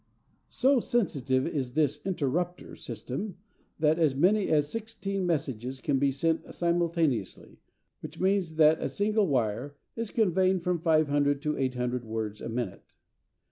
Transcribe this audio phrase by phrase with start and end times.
[0.49, 3.37] So sensitive is this "interrupter" system
[3.77, 7.59] that as many as sixteen messages can be sent simultaneously,
[7.99, 12.95] which means that a single wire is conveying from 500 to 800 words a minute.